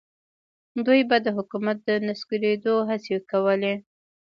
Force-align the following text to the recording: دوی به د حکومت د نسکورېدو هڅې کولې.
دوی 0.85 1.01
به 1.09 1.17
د 1.25 1.27
حکومت 1.37 1.77
د 1.87 1.89
نسکورېدو 2.07 2.75
هڅې 2.89 3.17
کولې. 3.31 3.73